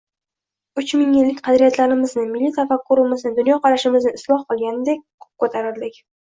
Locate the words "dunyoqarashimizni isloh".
3.37-4.43